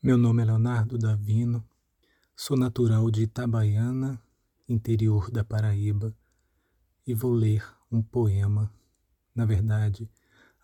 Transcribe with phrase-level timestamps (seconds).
[0.00, 1.68] Meu nome é Leonardo Davino,
[2.36, 4.22] sou natural de Itabaiana,
[4.68, 6.14] interior da Paraíba,
[7.04, 8.72] e vou ler um poema,
[9.34, 10.08] na verdade,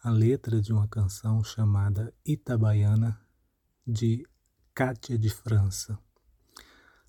[0.04, 3.20] a letra de uma canção chamada Itabaiana,
[3.84, 4.24] de
[4.72, 5.98] Cátia de França.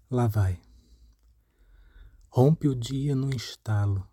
[0.10, 0.60] Lá vai.
[2.28, 4.04] Rompe o dia no estalo.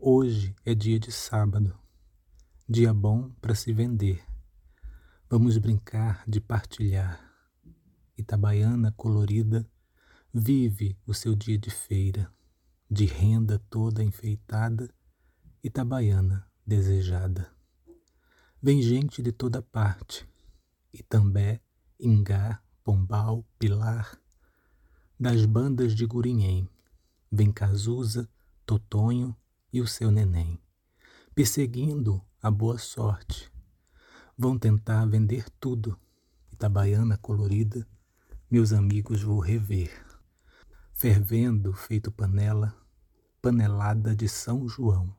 [0.00, 1.76] Hoje é dia de sábado,
[2.68, 4.24] dia bom para se vender.
[5.28, 7.31] Vamos brincar de partilhar
[8.22, 9.68] Itabaiana colorida
[10.32, 12.32] vive o seu dia de feira,
[12.88, 14.88] de renda toda enfeitada,
[15.62, 17.50] Itabaiana desejada.
[18.62, 20.24] Vem gente de toda parte,
[20.94, 21.60] Itambé,
[21.98, 24.16] Ingá, Pombal, Pilar,
[25.18, 26.68] das bandas de Gurinhém,
[27.30, 28.28] vem Cazuza,
[28.64, 29.36] Totonho
[29.72, 30.62] e o seu neném,
[31.34, 33.50] perseguindo a boa sorte.
[34.38, 35.98] Vão tentar vender tudo,
[36.52, 37.84] Itabaiana colorida,
[38.52, 39.90] meus amigos vou rever.
[40.92, 42.76] Fervendo, feito panela,
[43.40, 45.16] panelada de São João.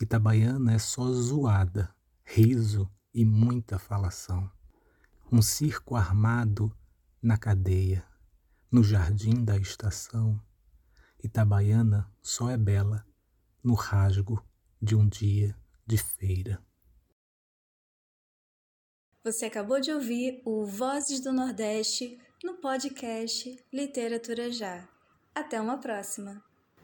[0.00, 1.92] Itabaiana é só zoada,
[2.24, 4.48] riso e muita falação.
[5.32, 6.72] Um circo armado
[7.20, 8.06] na cadeia,
[8.70, 10.40] no jardim da estação.
[11.20, 13.04] Itabaiana só é bela
[13.60, 14.40] no rasgo
[14.80, 16.62] de um dia de feira.
[19.24, 24.88] Você acabou de ouvir o Vozes do Nordeste no podcast Literatura Já.
[25.32, 26.51] Até uma próxima!